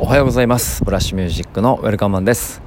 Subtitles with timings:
[0.00, 0.84] おはようございます。
[0.84, 2.62] ブラッシュミュージックのウェルカムマンです。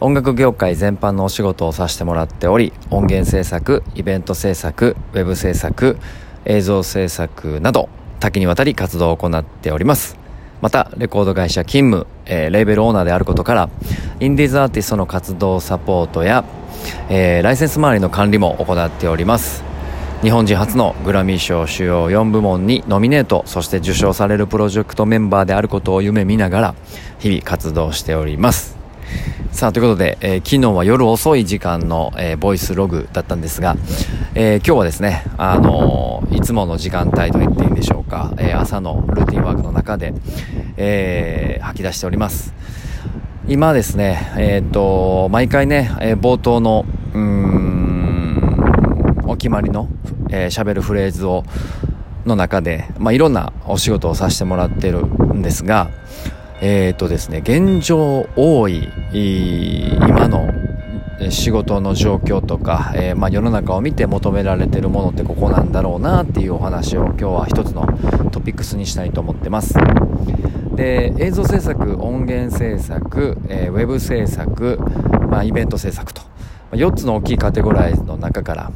[0.00, 5.98] 音楽業界全般のお仕事をさせてもらっており音源制作イベント制作ウェブ制作
[6.46, 7.90] 映像制作など
[8.20, 10.16] 多岐にわたり活動を行っております。
[10.62, 13.68] またレコード会社勤務、えー、レーベルオーナーであることから
[14.18, 16.42] インディーズアーティストの活動サポートや、
[17.10, 19.71] えー、ライセンス周りの管理も行っております。
[20.22, 26.74] 日本人初のグラミー賞主要4部門にノミネートそして受賞されるプロジェクトメンバーであることを夢見ながら
[27.18, 28.76] 日々活動しております。
[29.50, 33.76] さあということで、えー、昨日は夜遅い時間の、えー、ボイスログだったんですが、
[34.36, 40.14] えー、今日はですね、あのいつもの時間帯と言っていいんでしょうか、え朝のルーティンワークの中で、
[40.76, 42.54] え吐き出しております。
[43.48, 47.72] 今ですね、えっ、と毎回ね、え冒頭のうーん
[49.26, 49.88] お決まりの
[50.32, 51.44] えー、喋るフレーズを
[52.26, 55.90] の中で、まあ、いろんなお仕事をさせてもらってるんですが、
[56.60, 60.48] えっ、ー、とですね、現状多い、今の
[61.30, 67.86] 仕事の状況とか、えー、まあ、世の中を見て求められてるものってここなんだろうなっていうお話を今日は一つの
[68.30, 69.74] トピックスにしたいと思ってます。
[70.74, 74.78] で映像制作音源制作、えー、ウェブ制作、
[75.30, 76.22] まあ、イベント制作と
[76.72, 78.72] 4つの大きいカテゴライズの中から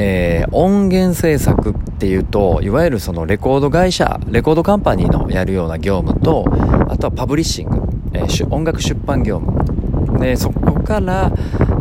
[0.00, 6.44] えー、音源制作っていうと、いわゆるそのレコード会社、レコードカンパニーのやるような業務と、
[6.88, 7.82] あとはパブリッシング、
[8.12, 10.20] えー、音楽出版業務。
[10.20, 11.32] で、そこから、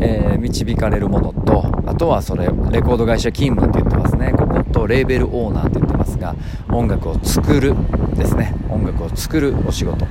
[0.02, 4.34] えー、導かれるものと、あとはそれ、レコード会社勤務って言ってますね。
[4.36, 6.36] こことレーベルオーナーって言ってますが、
[6.70, 7.76] 音楽を作る
[8.16, 8.56] ですね。
[8.70, 10.08] 音楽を作るお仕事。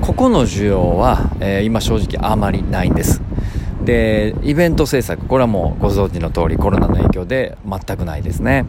[0.00, 3.20] ここの需要は、え今正直あまりないんです。
[3.84, 8.64] でイベント制作これはもうご存知の通りコロナの影響で全くないですね。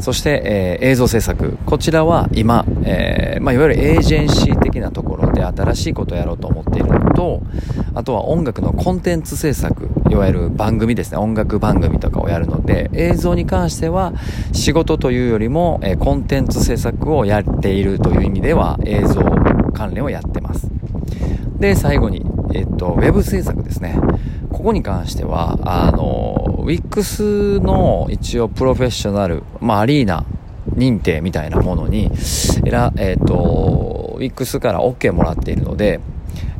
[0.00, 7.42] そして、えー、映像制作こちらは今、えー、まあ、いわゆるエージェンシー的なところで新しいことをやろうと思っているのと
[7.94, 11.18] あとは音楽のコンテンツ制作いわゆる番組ですね。
[11.18, 14.12] 音楽番組とかをやるので映像に関しては
[14.52, 19.22] 仕事というよりも、えー、コンテンツ制作をやっているという意味では映像
[19.72, 20.68] 関連をやってます。
[21.58, 23.98] で最後にえっと、ウェブ制作ですね。
[24.50, 30.24] ここに関しては、あの、WIX の一応プロフェッショナル、まあ、アリーナ
[30.76, 32.10] 認定みたいなものに、
[32.64, 36.00] えら、えっと、WIX から OK もらっているので、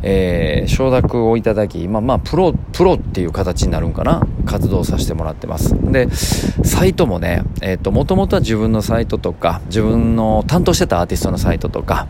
[0.02, 5.74] えー、承諾をいただき、今、まあ、プロ、プロっていう形になるんかな活動させてもらってます。
[5.90, 12.06] で、サイトもね、えっ、と、もともとは自分のサイトとか、自分の担当してたアーティストのサイトとか、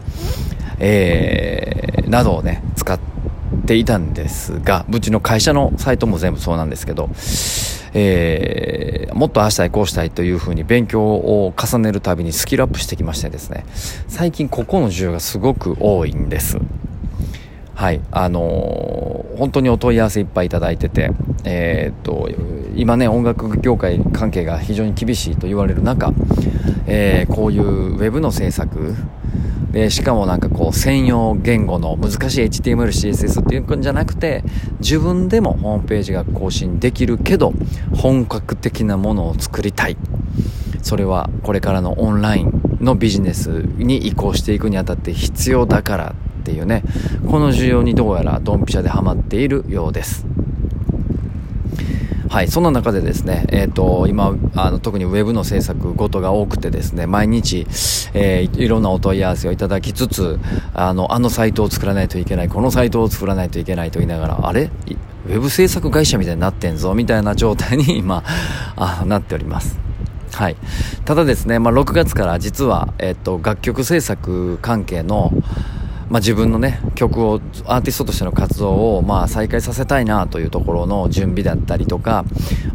[0.81, 2.63] えー、などをね、
[3.65, 7.11] って、いたんですが、うちの会社のサイトも全部そうなんですけど、
[7.95, 13.65] えー、もっとああしたいこうしたいというふうに勉強を重ねるたびにスキルアップしてきましてですね、
[14.09, 16.59] 最近ここの需要がすごく多いんです。
[17.75, 21.11] はい、あのー、本当にお問い合わせいっぱいいただいてて、
[21.45, 22.29] えー、っと、
[22.77, 26.13] 今ね、音楽業界関係が非常に厳しいと言われる中、
[26.87, 28.95] えー、こういうウェブの制作、
[29.75, 34.45] で、しかもなんかこう専用言語の難しい HTML、CSS っていうんじゃなくて、
[34.79, 37.53] 自分でもホームページが更新できるけど、
[37.93, 39.97] 本格的なものを作りたい。
[40.81, 46.85] それはこれからのオンラインのビジネスに移行していくにあたって必要だからっていうね、
[47.29, 50.25] この需要にどうやらドンピシャでハマっているようです。
[52.35, 57.65] はい、そんな中でですね、えっ、ー、と、今、あの、特にウェブの制作ごとが多くてですね、毎日、
[58.13, 60.41] えー、いろんなお問い合わせをいただきつつ、
[60.75, 64.65] あの、あのサイトを作らないといけない、このサイトを作らないといけないと言いながら、あれ？
[64.65, 68.25] ウェブ制作会社みたいになってんぞ、みたいな状態に 今、
[68.75, 69.79] あなっております。
[70.33, 70.57] はい。
[71.05, 75.33] ただですね、まあ、6月から実は、えっ、と、楽曲制作関係の、
[76.11, 82.25] まあ、自分のね曲をアーティストとしての活動をまあ再開させたいなというところの準備だったりとか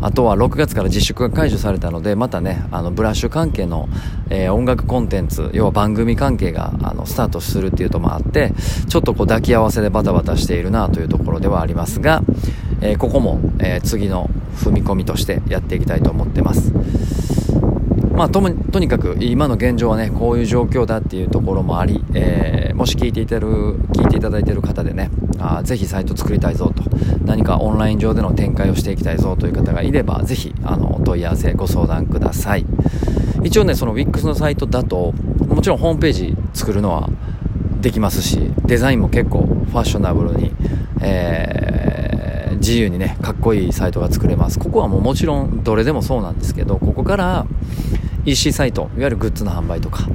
[0.01, 3.87] あとは6月から自粛が解除されたのでまたねあのブラッシュ関係の、
[4.29, 8.53] えー、音楽コンテンツ要は番組関係があのスタートするっていうともあって
[8.87, 12.21] ちょっとこう抱き合わせでバタバタしているなというところではありますが、
[12.81, 16.73] えー、ここも、えー、次の踏み込みとしてやっていきたいと思ってます。
[18.19, 23.47] まあ、ととにかく今の現状はねこういう状況だっていうところもあり、えー、もし聞いていたる
[23.93, 26.83] 聞いていただいている方でねあぜひサイト作りたいぞと
[27.23, 32.65] 何かオンライン上での展開をしていきたいぞという方がいればぜひあのお問い合わせご相談ください。
[33.45, 35.13] 一応ねその WIX のサイトだと
[35.47, 37.09] もちろんホームページ作るのは
[37.79, 40.51] できますしデザインも結構ファッショナブルに、
[41.01, 44.59] えー、自由にねかっこいいサイトが作れます。
[44.59, 47.47] ここはもうもちろんどれでもそうなんですけどここから
[48.29, 50.07] EC サイトいわゆるグッズの販売とか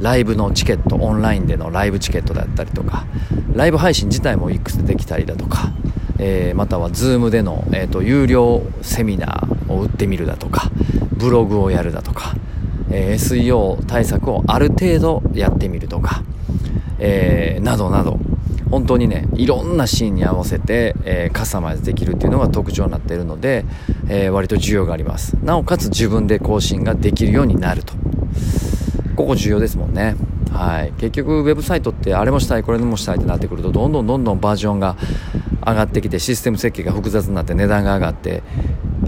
[0.00, 3.06] ライブのチケットオンラインでのライブチケットだったりとか
[3.54, 5.72] ライブ配信自体も X でできたりだとか、
[6.18, 10.70] えー、または Zoom での、えーと、有料セミナーを売ってみるだとか
[11.12, 12.34] ブログをやるだとか、
[12.90, 16.22] えー、SEO 対策をある程度やってみるとか、
[16.98, 18.18] えー、などなど。
[18.70, 23.64] 本当にねいろんなシーンに合わせて、えー、カスタマイズできるっていうのが特徴になっているので、
[24.08, 25.36] えー、割と需要があります。
[25.42, 27.94] なおかつ自分で更新ができるようになると。
[29.14, 30.16] ここ重要ですもんね。
[30.52, 30.92] はい。
[30.98, 34.96] 結局ウェブサイトってあれもしたいこれもしたいってなってくるとどんどんどんどんバージョンが
[35.64, 38.42] 上がってきてシステム設計が複雑になって値段が上がって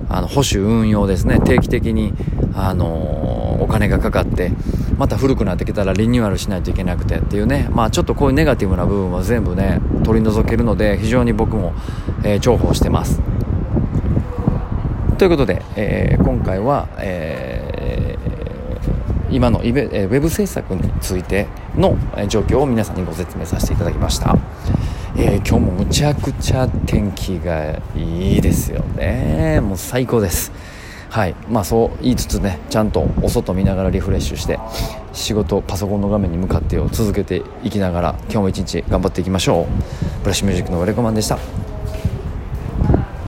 [0.09, 1.41] あの保守運用ですね。
[1.41, 2.15] 定期的に、
[2.55, 4.53] あのー、お金がかかって
[4.99, 11.73] また古くなってきたらリニューアルしないといけなくてっていうね、まあ、ちょっとこういうネガティブな部分は全部ね取り除けるので非常に僕も、
[12.25, 13.21] えー、重宝してます。
[15.19, 21.97] ということで、えー、今回は、えー、今のイベ、えー、ウェブ制作についての
[22.29, 24.37] 状況を皆さんにご説明させていただきました、
[25.17, 29.61] えー、今日もむちゃくちゃ天気がいいですよね。
[29.61, 30.53] もう最高です。
[31.11, 31.35] はい。
[31.49, 34.59] まあそう言いつつねちゃんとお外見ながらリフレッシュして
[35.13, 39.67] 仕事パソコンの画面に向かってを続けていきながら今日も一日頑張っていきましょう。
[40.21, 41.39] ブラッシュミュージックのウレコマンでした。